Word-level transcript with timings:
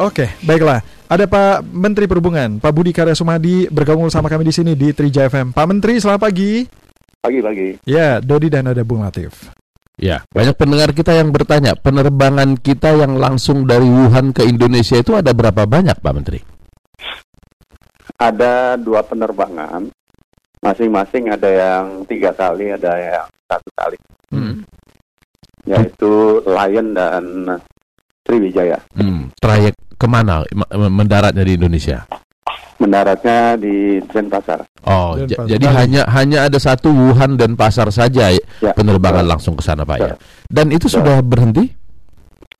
Oke, 0.00 0.32
baiklah. 0.48 0.80
Ada 1.12 1.28
Pak 1.28 1.60
Menteri 1.76 2.08
Perhubungan, 2.08 2.56
Pak 2.56 2.72
Budi 2.72 2.88
Karya 2.88 3.12
Sumadi 3.12 3.68
bergabung 3.68 4.08
sama 4.08 4.32
kami 4.32 4.48
di 4.48 4.54
sini 4.56 4.72
di 4.72 4.96
Trija 4.96 5.28
FM. 5.28 5.52
Pak 5.52 5.66
Menteri, 5.68 6.00
selamat 6.00 6.24
pagi. 6.24 6.64
Pagi-pagi. 7.20 7.84
Ya, 7.84 8.16
Dodi 8.16 8.48
dan 8.48 8.72
ada 8.72 8.80
Bung 8.80 9.04
Latif. 9.04 9.52
Ya, 10.00 10.24
banyak 10.32 10.56
pendengar 10.56 10.96
kita 10.96 11.12
yang 11.12 11.28
bertanya, 11.28 11.76
penerbangan 11.76 12.56
kita 12.56 12.96
yang 12.96 13.20
langsung 13.20 13.68
dari 13.68 13.84
Wuhan 13.84 14.32
ke 14.32 14.48
Indonesia 14.48 14.96
itu 14.96 15.12
ada 15.12 15.36
berapa 15.36 15.68
banyak, 15.68 16.00
Pak 16.00 16.14
Menteri? 16.16 16.40
Ada 18.16 18.80
dua 18.80 19.04
penerbangan, 19.04 19.92
masing-masing 20.64 21.28
ada 21.28 21.48
yang 21.52 22.08
tiga 22.08 22.32
kali, 22.32 22.72
ada 22.72 22.96
yang 22.96 23.28
satu 23.44 23.68
kali, 23.76 24.00
Hmm. 24.32 24.64
yaitu 25.68 26.40
Lion 26.48 26.96
dan 26.96 27.24
Sriwijaya. 28.24 28.80
Hmm, 28.96 29.28
trayek 29.36 29.76
ke 30.00 30.06
mana 30.08 30.40
mendaratnya 30.72 31.44
di 31.44 31.60
Indonesia? 31.60 32.08
Mendaratnya 32.80 33.60
di 33.60 34.00
Denpasar. 34.00 34.64
Oh, 34.88 35.12
Pak 35.12 35.44
jadi 35.44 35.66
Bali. 35.68 35.76
hanya 35.84 36.02
hanya 36.08 36.38
ada 36.48 36.56
satu 36.56 36.88
Wuhan 36.88 37.36
dan 37.36 37.52
Pasar 37.52 37.92
saja 37.92 38.32
ya, 38.32 38.40
Ya, 38.64 38.72
penerbangan 38.72 39.28
betul. 39.28 39.32
langsung 39.36 39.54
ke 39.54 39.62
sana, 39.62 39.84
Pak 39.84 39.98
ya. 40.00 40.16
Betul. 40.16 40.18
Dan 40.48 40.66
itu 40.72 40.86
Betul. 40.88 40.96
sudah 40.96 41.16
berhenti? 41.20 41.64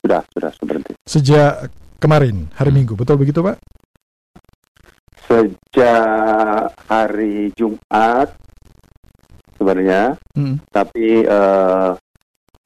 Sudah, 0.04 0.20
sudah 0.28 0.50
berhenti. 0.60 0.92
Sejak 1.08 1.72
kemarin, 1.96 2.52
hari 2.52 2.68
Minggu, 2.70 2.92
betul 2.92 3.16
begitu 3.16 3.40
Pak? 3.40 3.56
Sejak 5.24 6.68
hari 6.84 7.48
Jumat 7.54 8.28
sebenarnya, 9.56 10.16
Hmm. 10.36 10.60
tapi 10.68 11.22
eh, 11.22 11.90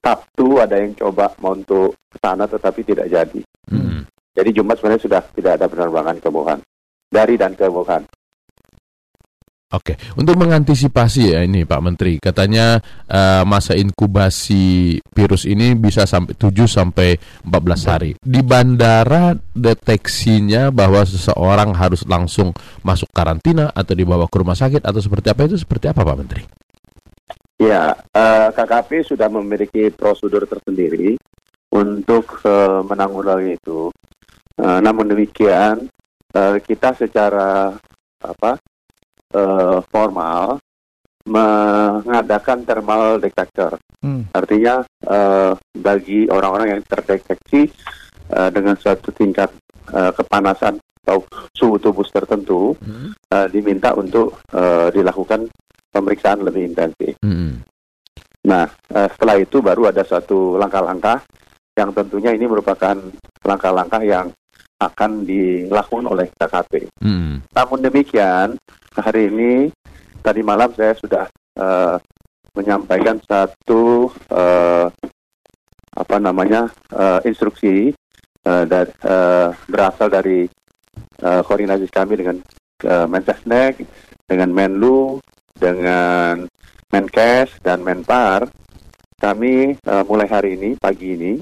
Sabtu 0.00 0.58
ada 0.58 0.76
yang 0.76 0.92
coba 0.94 1.32
mau 1.38 1.54
untuk 1.54 1.96
ke 2.10 2.16
sana 2.18 2.44
tetapi 2.44 2.80
tidak 2.82 3.06
jadi. 3.08 3.40
Hmm. 3.70 4.04
Jadi 4.34 4.50
Jumat 4.50 4.76
sebenarnya 4.76 5.02
sudah 5.06 5.22
tidak 5.30 5.52
ada 5.62 5.66
penerbangan 5.70 6.18
ke 6.18 6.28
Wuhan. 6.28 6.58
Dari 7.08 7.38
dan 7.38 7.54
ke 7.54 7.70
Wuhan. 7.70 8.02
Oke, 9.74 9.98
untuk 10.14 10.38
mengantisipasi 10.38 11.34
ya 11.34 11.42
ini 11.42 11.66
Pak 11.66 11.82
Menteri, 11.82 12.22
katanya 12.22 12.78
eh, 13.10 13.42
masa 13.42 13.74
inkubasi 13.74 15.02
virus 15.10 15.50
ini 15.50 15.74
bisa 15.74 16.06
sampai 16.06 16.38
7 16.38 16.70
sampai 16.70 17.18
14 17.42 17.90
hari. 17.90 18.10
Di 18.22 18.38
bandara 18.46 19.34
deteksinya 19.50 20.70
bahwa 20.70 21.02
seseorang 21.02 21.74
harus 21.74 22.06
langsung 22.06 22.54
masuk 22.86 23.10
karantina 23.10 23.74
atau 23.74 23.98
dibawa 23.98 24.30
ke 24.30 24.36
rumah 24.38 24.54
sakit 24.54 24.86
atau 24.86 25.00
seperti 25.02 25.34
apa 25.34 25.42
itu 25.50 25.58
seperti 25.58 25.90
apa 25.90 26.06
Pak 26.06 26.18
Menteri? 26.22 26.42
Ya, 27.58 27.98
eh, 28.14 28.48
KKP 28.54 29.02
sudah 29.02 29.26
memiliki 29.26 29.90
prosedur 29.90 30.46
tersendiri 30.46 31.18
untuk 31.74 32.38
eh, 32.46 32.80
menanggulangi 32.86 33.58
itu. 33.58 33.90
Eh, 34.54 34.80
namun 34.80 35.10
demikian, 35.10 35.90
eh, 36.30 36.56
kita 36.62 36.94
secara 36.94 37.74
apa 38.22 38.52
eh, 39.34 39.78
formal 39.90 40.62
mengadakan 41.24 42.62
thermal 42.62 43.18
detector. 43.18 43.74
Hmm. 43.98 44.28
Artinya 44.30 44.84
eh, 44.86 45.52
bagi 45.74 46.28
orang-orang 46.30 46.78
yang 46.78 46.82
terdeteksi 46.86 47.66
eh, 48.30 48.50
dengan 48.54 48.78
suatu 48.78 49.10
tingkat 49.10 49.50
eh, 49.90 50.12
kepanasan 50.14 50.78
atau 51.04 51.20
suhu 51.52 51.76
tubuh 51.76 52.06
tertentu, 52.08 52.72
eh, 53.34 53.48
diminta 53.50 53.92
untuk 53.92 54.40
eh, 54.54 54.88
dilakukan 54.94 55.50
pemeriksaan 55.90 56.46
lebih 56.46 56.62
intensif. 56.70 57.18
Hmm. 57.20 57.58
Nah, 58.44 58.68
eh, 58.70 59.08
setelah 59.12 59.36
itu 59.40 59.58
baru 59.64 59.90
ada 59.90 60.04
suatu 60.04 60.60
langkah-langkah 60.60 61.24
yang 61.74 61.90
tentunya 61.90 62.30
ini 62.30 62.46
merupakan 62.46 62.94
langkah-langkah 63.42 64.00
yang 64.04 64.30
akan 64.90 65.24
dilakukan 65.24 66.06
oleh 66.06 66.26
KKP. 66.34 66.88
Hmm. 67.00 67.40
Namun 67.54 67.78
demikian, 67.84 68.58
hari 68.94 69.30
ini 69.32 69.52
tadi 70.24 70.40
malam 70.40 70.72
saya 70.72 70.96
sudah 70.96 71.24
eh, 71.58 71.96
menyampaikan 72.54 73.18
satu 73.26 74.08
eh, 74.30 74.86
apa 75.94 76.16
namanya 76.18 76.70
eh, 76.94 77.20
instruksi 77.28 77.90
eh, 78.42 78.64
dari, 78.64 78.90
eh, 78.90 79.48
berasal 79.68 80.08
dari 80.10 80.46
eh, 81.20 81.42
koordinasi 81.42 81.86
kami 81.90 82.14
dengan 82.18 82.36
eh, 82.82 83.06
Mensesnek, 83.06 83.82
dengan 84.24 84.50
Menlu, 84.54 85.18
dengan 85.54 86.46
Menkes 86.90 87.58
dan 87.60 87.82
Menpar. 87.82 88.46
Kami 89.18 89.76
eh, 89.78 90.04
mulai 90.06 90.28
hari 90.28 90.58
ini 90.58 90.76
pagi 90.78 91.16
ini 91.16 91.32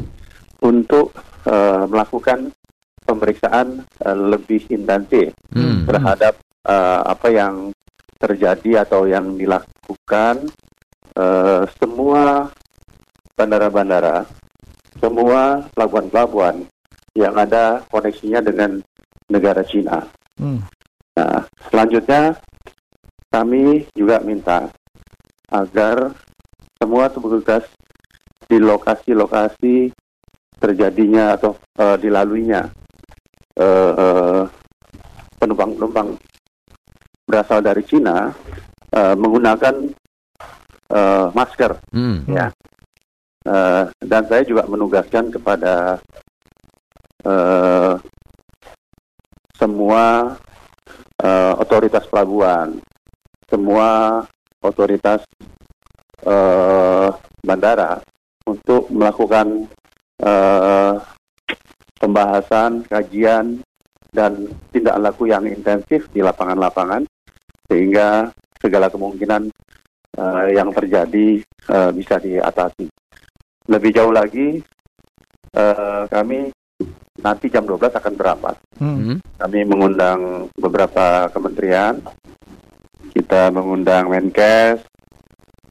untuk 0.62 1.12
eh, 1.44 1.84
melakukan 1.88 2.52
pemeriksaan 3.12 3.84
eh, 3.84 4.16
lebih 4.16 4.64
intensif 4.72 5.36
Hmm. 5.52 5.84
terhadap 5.84 6.40
eh, 6.64 7.00
apa 7.04 7.28
yang 7.28 7.76
terjadi 8.16 8.88
atau 8.88 9.04
yang 9.04 9.36
dilakukan 9.36 10.48
eh, 11.12 11.62
semua 11.76 12.48
bandara-bandara, 13.36 14.24
semua 14.96 15.66
pelabuhan-pelabuhan 15.76 16.64
yang 17.12 17.36
ada 17.36 17.84
koneksinya 17.92 18.40
dengan 18.40 18.80
negara 19.28 19.60
Cina. 19.68 20.08
Hmm. 20.40 20.64
Nah, 21.12 21.44
selanjutnya 21.68 22.40
kami 23.28 23.84
juga 23.92 24.24
minta 24.24 24.72
agar 25.52 26.16
semua 26.80 27.12
tugas 27.12 27.68
di 28.48 28.56
lokasi-lokasi 28.56 29.92
terjadinya 30.56 31.36
atau 31.36 31.58
eh, 31.76 31.96
dilaluinya 32.00 32.72
penumpang-penumpang 35.38 36.16
berasal 37.26 37.64
dari 37.64 37.82
Cina 37.86 38.30
eh, 38.92 39.14
menggunakan 39.16 39.74
eh, 40.92 41.26
masker 41.32 41.72
Hmm. 41.92 42.24
ya. 42.28 42.48
Eh, 43.42 43.84
dan 44.06 44.22
saya 44.30 44.46
juga 44.46 44.62
menugaskan 44.70 45.34
kepada 45.34 45.98
eh, 47.26 47.94
semua 49.58 50.36
eh, 51.18 51.52
otoritas 51.58 52.06
pelabuhan, 52.06 52.78
semua 53.50 54.22
otoritas 54.62 55.26
eh, 56.22 57.08
bandara 57.42 57.98
untuk 58.46 58.86
melakukan 58.94 59.66
eh, 60.22 60.94
pembahasan, 62.02 62.82
kajian, 62.90 63.62
dan 64.10 64.50
tindak 64.74 64.98
laku 64.98 65.30
yang 65.30 65.46
intensif 65.46 66.10
di 66.10 66.20
lapangan-lapangan 66.20 67.06
sehingga 67.70 68.28
segala 68.58 68.90
kemungkinan 68.90 69.48
eh, 70.18 70.46
yang 70.52 70.74
terjadi 70.74 71.40
eh, 71.46 71.90
bisa 71.94 72.18
diatasi. 72.18 72.90
Lebih 73.70 73.90
jauh 73.94 74.12
lagi, 74.12 74.58
eh, 75.54 76.02
kami 76.10 76.50
nanti 77.22 77.46
jam 77.48 77.64
12 77.64 77.94
akan 77.94 78.14
berapat. 78.18 78.56
Hmm. 78.76 78.98
Hmm. 78.98 79.18
Kami 79.38 79.58
mengundang 79.64 80.50
beberapa 80.58 81.30
kementerian. 81.30 82.02
Kita 83.12 83.52
mengundang 83.52 84.08
Menkes, 84.08 84.82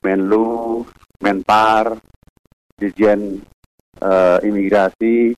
Menlu, 0.06 0.86
Menpar, 1.22 1.98
Dirjen 2.78 3.42
eh, 4.02 4.38
Imigrasi, 4.46 5.34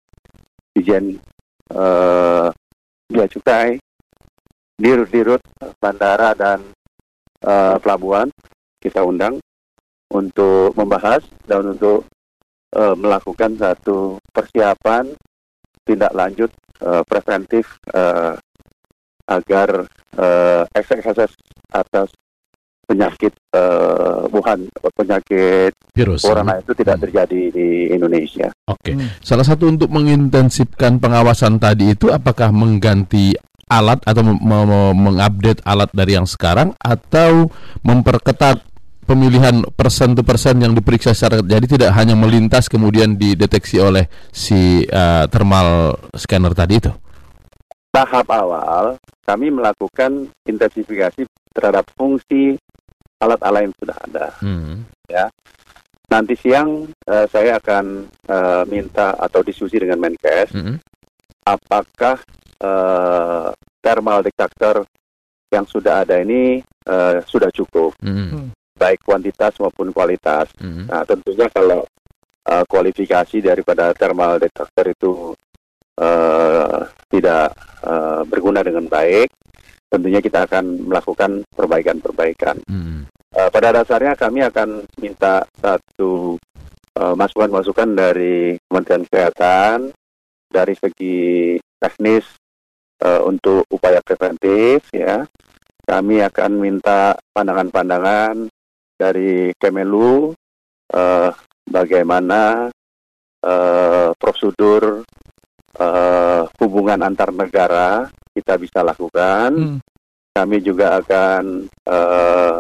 Dirjen 0.74 1.22
eh, 1.70 2.50
Bea 3.08 3.28
Cukai, 3.30 3.78
Dirut-Dirut 4.74 5.42
Bandara 5.78 6.34
dan 6.34 6.60
eh, 7.46 7.76
Pelabuhan 7.78 8.34
kita 8.82 9.06
undang 9.06 9.38
untuk 10.12 10.74
membahas 10.74 11.22
dan 11.46 11.78
untuk 11.78 12.10
eh, 12.74 12.96
melakukan 12.98 13.56
satu 13.56 14.18
persiapan 14.34 15.14
tindak 15.86 16.12
lanjut 16.12 16.52
eh, 16.82 17.04
preventif 17.06 17.78
eh, 17.94 18.36
agar 19.30 19.88
eh, 20.18 20.64
ekses-ekses 20.76 21.32
atas 21.72 22.10
penyakit 22.84 23.34
eh, 23.56 24.22
Wuhan 24.30 24.68
penyakit 24.94 25.72
Virus. 25.96 26.22
corona 26.22 26.60
itu 26.60 26.72
tidak 26.76 26.96
Hmm. 27.00 27.04
terjadi 27.08 27.42
di 27.50 27.68
Indonesia. 27.90 28.48
Oke. 28.68 28.94
Hmm. 28.94 29.08
Salah 29.20 29.46
satu 29.46 29.68
untuk 29.68 29.90
mengintensifkan 29.90 31.00
pengawasan 31.00 31.58
tadi 31.58 31.96
itu 31.96 32.12
apakah 32.12 32.52
mengganti 32.52 33.34
alat 33.72 34.04
atau 34.04 34.22
mengupdate 34.94 35.64
alat 35.64 35.90
dari 35.90 36.14
yang 36.14 36.28
sekarang 36.28 36.76
atau 36.78 37.50
memperketat 37.82 38.62
pemilihan 39.04 39.66
persen 39.74 40.14
to 40.14 40.22
persen 40.22 40.62
yang 40.62 40.72
diperiksa 40.72 41.12
secara 41.12 41.44
jadi 41.44 41.66
tidak 41.66 41.92
hanya 41.92 42.14
melintas 42.14 42.70
kemudian 42.70 43.18
dideteksi 43.18 43.82
oleh 43.82 44.06
si 44.30 44.84
eh, 44.84 45.26
thermal 45.32 45.98
scanner 46.14 46.54
tadi 46.54 46.76
itu. 46.78 46.92
Tahap 47.90 48.26
awal 48.26 48.98
kami 49.22 49.54
melakukan 49.54 50.26
intensifikasi 50.44 51.26
terhadap 51.54 51.86
fungsi 51.94 52.58
alat-alat 53.24 53.62
yang 53.66 53.76
sudah 53.80 53.98
ada. 54.04 54.26
Hmm. 54.44 54.84
Nanti 56.12 56.38
siang 56.38 56.86
eh, 57.10 57.26
saya 57.26 57.58
akan 57.58 58.06
eh, 58.30 58.64
minta 58.70 59.18
atau 59.18 59.42
diskusi 59.42 59.82
dengan 59.82 59.98
Menkes 59.98 60.54
Hmm. 60.54 60.78
apakah 61.42 62.22
eh, 62.62 63.50
thermal 63.82 64.22
detector 64.22 64.86
yang 65.50 65.66
sudah 65.66 66.06
ada 66.06 66.22
ini 66.22 66.62
eh, 66.86 67.18
sudah 67.26 67.50
cukup, 67.50 67.96
Mm, 68.04 68.52
baik 68.76 69.02
kuantitas 69.06 69.56
maupun 69.60 69.90
kualitas. 69.90 70.50
mm, 70.60 70.92
Nah, 70.92 71.02
tentunya 71.08 71.48
kalau 71.50 71.82
eh, 72.46 72.64
kualifikasi 72.68 73.38
daripada 73.42 73.96
thermal 73.98 74.38
detector 74.38 74.86
itu 74.88 75.12
eh, 75.98 76.80
tidak 77.10 77.54
eh, 77.86 78.22
berguna 78.28 78.62
dengan 78.62 78.86
baik, 78.86 79.30
tentunya 79.90 80.22
kita 80.22 80.46
akan 80.46 80.90
melakukan 80.90 81.42
perbaikan-perbaikan. 81.58 82.62
mm. 82.70 83.03
Eh, 83.34 83.50
pada 83.50 83.74
dasarnya 83.74 84.14
kami 84.14 84.46
akan 84.46 84.86
minta 85.02 85.42
satu 85.58 86.38
eh, 86.94 87.16
masukan-masukan 87.18 87.90
dari 87.98 88.54
Kementerian 88.70 89.10
Kesehatan 89.10 89.90
dari 90.54 90.78
segi 90.78 91.58
teknis 91.82 92.22
eh, 93.02 93.22
untuk 93.26 93.66
upaya 93.74 94.06
preventif 94.06 94.86
ya. 94.94 95.26
Kami 95.84 96.22
akan 96.22 96.52
minta 96.62 97.18
pandangan-pandangan 97.34 98.48
dari 99.02 99.50
Kemelu 99.58 100.30
eh, 100.94 101.32
bagaimana 101.66 102.70
eh, 103.42 104.10
prosedur 104.14 105.02
eh, 105.74 106.44
hubungan 106.62 107.02
antar 107.02 107.34
negara 107.34 108.06
kita 108.34 108.62
bisa 108.62 108.86
lakukan 108.86 109.52
Hmm. 109.54 109.78
kami 110.34 110.58
juga 110.66 110.98
akan 111.02 111.70
eh, 111.70 112.58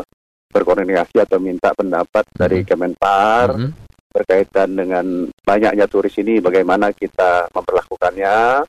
berkoordinasi 0.54 1.18
atau 1.18 1.42
minta 1.42 1.74
pendapat 1.74 2.24
dari 2.38 2.62
Mhm. 2.62 2.68
Kemenpar 2.70 3.48
Mm, 3.58 3.72
berkaitan 4.14 4.70
dengan 4.78 5.06
banyaknya 5.42 5.90
turis 5.90 6.14
ini 6.22 6.38
bagaimana 6.38 6.94
kita 6.94 7.50
memperlakukannya 7.50 8.62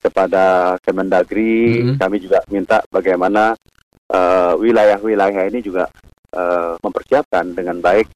kepada 0.00 0.78
Kemendagri 0.80 1.82
Mhm. 1.84 1.94
kami 1.98 2.16
juga 2.22 2.38
minta 2.48 2.78
bagaimana 2.88 3.52
eh, 4.10 4.52
wilayah-wilayah 4.58 5.46
ini 5.50 5.62
juga 5.62 5.86
eh, 6.30 6.74
mempersiapkan 6.82 7.54
dengan 7.54 7.78
baik 7.78 8.06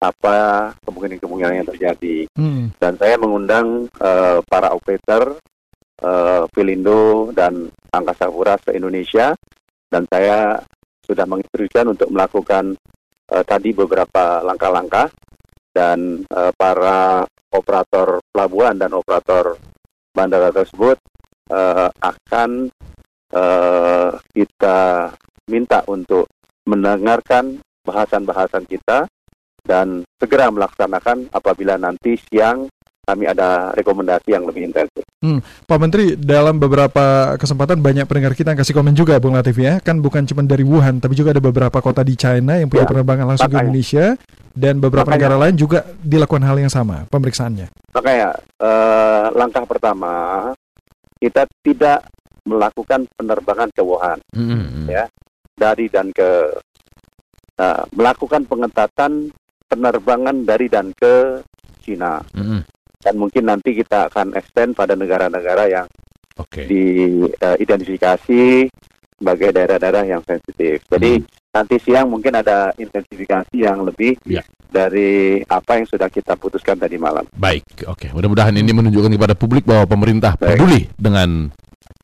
apa 0.00 0.68
kemungkinan-kemungkinan 0.84 1.64
yang 1.64 1.68
terjadi 1.68 2.28
Hmm. 2.36 2.68
dan 2.76 2.92
saya 3.00 3.16
mengundang 3.16 3.88
eh, 4.00 4.40
para 4.44 4.72
operator 4.72 5.36
eh, 6.00 6.44
Pelindo 6.52 7.28
dan 7.32 7.68
Angkasa 7.88 8.28
Pura 8.28 8.56
se 8.60 8.72
Indonesia 8.76 9.32
dan 9.88 10.04
saya 10.08 10.60
sudah 11.04 11.28
menginstruksikan 11.28 11.92
untuk 11.92 12.08
melakukan 12.08 12.74
eh, 13.28 13.44
tadi 13.44 13.76
beberapa 13.76 14.40
langkah-langkah 14.40 15.12
dan 15.74 16.24
eh, 16.24 16.52
para 16.56 17.28
operator 17.54 18.18
pelabuhan 18.32 18.74
dan 18.74 18.90
operator 18.96 19.60
bandara 20.14 20.50
tersebut 20.50 20.96
eh, 21.52 21.88
akan 21.90 22.72
eh, 23.30 24.10
kita 24.32 25.10
minta 25.50 25.84
untuk 25.86 26.30
mendengarkan 26.64 27.60
bahasan-bahasan 27.84 28.64
kita 28.64 29.04
dan 29.64 30.04
segera 30.16 30.48
melaksanakan 30.48 31.28
apabila 31.32 31.76
nanti 31.76 32.16
siang 32.16 32.68
kami 33.04 33.24
ada 33.28 33.70
rekomendasi 33.76 34.32
yang 34.32 34.44
lebih 34.48 34.68
intensif. 34.72 35.04
Pak 35.64 35.78
Menteri, 35.80 36.20
dalam 36.20 36.60
beberapa 36.60 37.36
kesempatan 37.40 37.80
banyak 37.80 38.04
pendengar 38.04 38.36
kita 38.36 38.52
yang 38.52 38.60
kasih 38.60 38.76
komen 38.76 38.92
juga, 38.92 39.16
Bung 39.16 39.32
Latif 39.32 39.56
ya. 39.56 39.80
Kan 39.80 40.04
bukan 40.04 40.28
cuma 40.28 40.44
dari 40.44 40.60
Wuhan, 40.60 41.00
tapi 41.00 41.16
juga 41.16 41.32
ada 41.32 41.40
beberapa 41.40 41.80
kota 41.80 42.04
di 42.04 42.12
China 42.12 42.60
yang 42.60 42.68
punya 42.68 42.84
Ya, 42.84 42.90
penerbangan 42.92 43.24
langsung 43.32 43.48
ke 43.48 43.56
makanya. 43.56 43.64
Indonesia 43.72 44.06
dan 44.54 44.74
beberapa 44.78 45.08
Makanya. 45.08 45.24
negara 45.24 45.36
lain 45.40 45.56
juga 45.56 45.78
dilakukan 46.04 46.44
hal 46.44 46.56
yang 46.60 46.72
sama 46.72 47.08
pemeriksaannya. 47.08 47.66
Makanya 47.96 48.30
eh, 48.60 49.24
langkah 49.32 49.64
pertama 49.64 50.12
kita 51.18 51.48
tidak 51.64 52.04
melakukan 52.44 53.08
penerbangan 53.16 53.72
ke 53.72 53.80
Wuhan 53.80 54.20
mm, 54.36 54.44
mm. 54.44 54.86
Ya. 54.92 55.08
dari 55.56 55.88
dan 55.88 56.12
ke 56.12 56.52
nah, 57.56 57.80
melakukan 57.96 58.44
pengetatan 58.44 59.32
penerbangan 59.64 60.44
dari 60.44 60.68
dan 60.68 60.92
ke 60.92 61.40
Cina 61.80 62.20
Mm, 62.36 62.60
mm. 62.60 62.62
Dan 63.04 63.20
mungkin 63.20 63.44
nanti 63.44 63.76
kita 63.76 64.08
akan 64.08 64.32
extend 64.34 64.72
pada 64.72 64.96
negara-negara 64.96 65.68
yang 65.68 65.86
Oke. 66.40 66.64
diidentifikasi 66.66 68.42
sebagai 69.14 69.48
daerah-daerah 69.54 70.04
yang 70.08 70.22
sensitif. 70.26 70.82
Jadi 70.90 71.22
nanti 71.54 71.76
siang 71.78 72.10
mungkin 72.10 72.34
ada 72.34 72.74
intensifikasi 72.74 73.54
yang 73.54 73.86
lebih 73.86 74.18
Ya. 74.26 74.42
dari 74.66 75.38
apa 75.46 75.78
yang 75.78 75.86
sudah 75.86 76.10
kita 76.10 76.34
putuskan 76.34 76.74
tadi 76.74 76.98
malam. 76.98 77.22
Baik, 77.36 77.86
oke. 77.86 78.10
Mudah-mudahan 78.10 78.56
ini 78.58 78.74
menunjukkan 78.74 79.12
kepada 79.14 79.34
publik 79.38 79.62
bahwa 79.62 79.86
pemerintah 79.86 80.34
Baik. 80.34 80.58
peduli 80.58 80.80
dengan. 80.98 81.52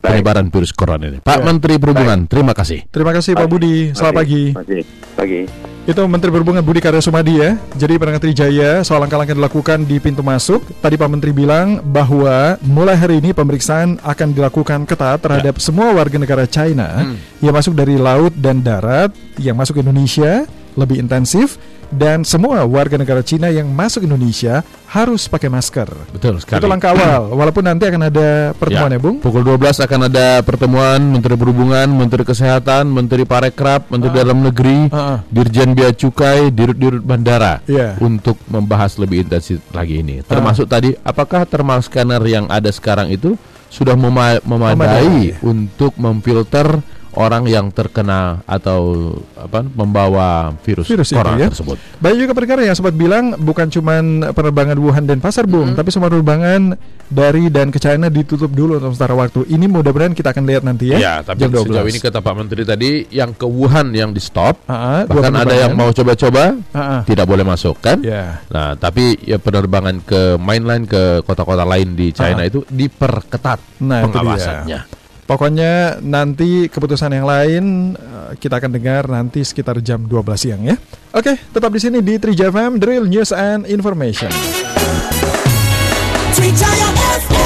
Penyebaran 0.01 0.49
virus 0.49 0.73
corona 0.73 1.07
ini. 1.07 1.19
Pak 1.21 1.39
Ya. 1.39 1.45
Menteri 1.45 1.75
Perhubungan, 1.77 2.25
terima 2.25 2.53
kasih. 2.53 2.85
Terima 2.89 3.13
kasih 3.13 3.33
Pak 3.33 3.45
Baik. 3.45 3.53
Budi, 3.53 3.77
selamat 3.93 4.15
pagi. 4.17 4.43
Pagi. 4.53 4.81
Pagi. 5.15 5.41
Itu 5.83 6.03
Menteri 6.07 6.31
Perhubungan 6.31 6.61
Budi 6.61 6.79
Karya 6.79 7.01
Sumadi 7.01 7.41
ya. 7.41 7.57
Jadi 7.75 7.97
pendengar 7.97 8.21
Trijaya 8.21 8.81
soal 8.81 9.01
langkah-langkah 9.01 9.33
yang 9.33 9.41
dilakukan 9.43 9.79
di 9.85 9.97
pintu 9.99 10.21
masuk. 10.21 10.63
Tadi 10.79 10.95
Pak 10.95 11.09
Menteri 11.09 11.33
bilang 11.33 11.81
bahwa 11.83 12.61
mulai 12.63 12.95
hari 12.95 13.19
ini 13.19 13.33
pemeriksaan 13.33 13.97
akan 14.01 14.29
dilakukan 14.31 14.85
ketat 14.85 15.21
terhadap 15.21 15.57
semua 15.59 15.91
warga 15.91 16.17
negara 16.17 16.45
China 16.45 16.89
Hmm. 17.01 17.17
yang 17.41 17.53
masuk 17.53 17.73
dari 17.73 17.97
laut 17.97 18.33
dan 18.37 18.61
darat 18.61 19.11
yang 19.37 19.57
masuk 19.57 19.81
Indonesia 19.81 20.45
lebih 20.75 20.99
intensif 20.99 21.57
dan 21.89 22.23
semua 22.23 22.63
warga 22.63 22.95
negara 22.95 23.19
Cina 23.19 23.49
yang 23.49 23.67
masuk 23.67 24.07
Indonesia 24.07 24.63
harus 24.87 25.27
pakai 25.27 25.47
masker. 25.47 25.91
Betul 26.09 26.39
sekali. 26.39 26.59
Itu 26.59 26.71
langkah 26.71 26.95
awal. 26.95 27.31
Walaupun 27.41 27.63
nanti 27.63 27.83
akan 27.83 28.03
ada 28.05 28.55
pertemuan 28.55 28.91
ya, 28.91 29.01
Bung. 29.01 29.19
Pukul 29.19 29.43
12 29.43 29.59
akan 29.81 30.01
ada 30.07 30.39
pertemuan 30.41 31.03
Menteri 31.03 31.35
Perhubungan, 31.35 31.91
Menteri 31.91 32.23
Kesehatan, 32.23 32.87
Menteri 32.87 33.27
Parekraf, 33.27 33.91
Menteri 33.91 34.11
Ah. 34.13 34.19
Dalam 34.21 34.39
Negeri, 34.39 34.79
Ah, 34.89 34.99
ah. 34.99 35.19
Dirjen 35.27 35.75
Bea 35.75 35.91
Cukai, 35.91 36.51
Dirut-dirut 36.51 37.03
Bandara 37.03 37.59
Iya. 37.65 37.99
untuk 37.99 38.39
membahas 38.47 38.95
lebih 38.95 39.27
intensif 39.27 39.59
lagi 39.71 39.99
ini. 39.99 40.23
Termasuk 40.23 40.67
tadi 40.67 40.95
apakah 41.01 41.43
thermal 41.43 41.81
scanner 41.81 42.23
yang 42.23 42.47
ada 42.47 42.71
sekarang 42.71 43.11
itu 43.11 43.35
sudah 43.67 43.95
mema- 43.95 44.39
memadai 44.41 44.75
Memadai. 44.77 45.19
untuk 45.41 45.95
memfilter 45.95 46.83
orang 47.13 47.43
yang 47.45 47.71
terkena 47.71 48.43
atau 48.45 49.13
apa 49.35 49.67
membawa 49.67 50.55
virus, 50.63 50.87
Virus 50.87 51.11
itu 51.11 51.19
corona 51.19 51.39
ya. 51.39 51.49
tersebut. 51.51 51.77
Banyak 51.99 52.19
juga 52.21 52.33
pendengar 52.33 52.59
yang 52.63 52.77
sempat 52.77 52.95
bilang 52.95 53.35
bukan 53.35 53.67
cuman 53.67 54.03
penerbangan 54.31 54.77
Wuhan 54.79 55.05
dan 55.05 55.19
Pasar 55.19 55.45
Bung, 55.45 55.75
tapi 55.75 55.91
semua 55.91 56.07
penerbangan 56.07 56.79
dari 57.11 57.51
dan 57.51 57.75
ke 57.75 57.83
China 57.83 58.07
ditutup 58.07 58.47
dulu 58.49 58.79
untuk 58.79 58.95
sementara 58.95 59.19
waktu. 59.19 59.43
Ini 59.51 59.67
mudah-mudahan 59.67 60.15
kita 60.15 60.31
akan 60.31 60.45
lihat 60.47 60.63
nanti 60.63 60.95
ya. 60.95 60.99
Ya, 60.99 61.15
tapi 61.21 61.43
jam 61.43 61.51
12. 61.51 61.67
sejauh 61.67 61.89
ini 61.91 61.99
kata 61.99 62.19
Pak 62.23 62.35
Menteri 62.39 62.63
tadi 62.63 62.91
yang 63.11 63.35
ke 63.35 63.43
Wuhan 63.43 63.91
yang 63.91 64.15
di 64.15 64.23
stop, 64.23 64.63
Ah, 64.65 64.73
ah, 64.73 65.01
dua 65.03 65.27
bahkan 65.27 65.35
ada 65.43 65.55
yang 65.57 65.75
mau 65.75 65.91
coba-coba 65.91 66.55
Ah, 66.71 66.79
ah. 66.79 67.01
tidak 67.03 67.27
boleh 67.27 67.43
masuk 67.43 67.83
kan? 67.83 67.99
Ya. 68.01 68.39
Nah, 68.47 68.79
tapi 68.79 69.19
ya 69.27 69.43
penerbangan 69.43 69.99
ke 70.01 70.39
mainline 70.39 70.87
ke 70.87 71.27
kota-kota 71.27 71.67
lain 71.67 71.99
di 71.99 72.15
China 72.15 72.43
Ah. 72.43 72.47
itu 72.47 72.63
diperketat 72.71 73.59
Nah, 73.83 74.07
itu 74.07 74.19
dia. 74.23 74.87
Pokoknya 75.31 76.03
nanti 76.03 76.67
keputusan 76.67 77.15
yang 77.15 77.23
lain 77.23 77.95
eh, 77.95 78.35
kita 78.35 78.59
akan 78.59 78.75
dengar 78.75 79.07
nanti 79.07 79.47
sekitar 79.47 79.79
jam 79.79 80.03
12 80.03 80.27
siang 80.35 80.67
ya. 80.67 80.75
Oke, 81.15 81.39
tetap 81.55 81.71
di 81.71 81.79
sini 81.79 82.03
di 82.03 82.19
Trija 82.19 82.51
FM 82.51 82.83
Drill 82.83 83.07
News 83.07 83.31
and 83.31 83.63
Information. 83.71 84.35
Trijaya 86.35 86.89
FM. 87.23 87.40